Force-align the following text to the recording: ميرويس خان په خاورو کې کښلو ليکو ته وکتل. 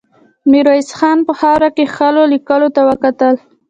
ميرويس 0.49 0.89
خان 0.97 1.17
په 1.27 1.33
خاورو 1.39 1.69
کې 1.75 1.85
کښلو 1.91 2.23
ليکو 2.31 2.57
ته 2.75 2.81
وکتل. 2.89 3.35